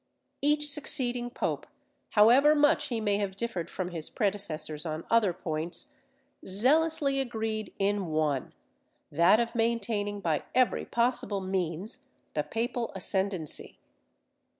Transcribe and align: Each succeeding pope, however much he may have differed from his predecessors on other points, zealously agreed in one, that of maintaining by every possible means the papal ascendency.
Each 0.41 0.67
succeeding 0.67 1.29
pope, 1.29 1.67
however 2.17 2.55
much 2.55 2.87
he 2.87 2.99
may 2.99 3.19
have 3.19 3.35
differed 3.35 3.69
from 3.69 3.89
his 3.91 4.09
predecessors 4.09 4.83
on 4.83 5.03
other 5.11 5.31
points, 5.31 5.93
zealously 6.47 7.19
agreed 7.19 7.71
in 7.77 8.07
one, 8.07 8.51
that 9.11 9.39
of 9.39 9.53
maintaining 9.53 10.19
by 10.19 10.41
every 10.55 10.87
possible 10.87 11.39
means 11.39 12.07
the 12.33 12.41
papal 12.41 12.91
ascendency. 12.95 13.77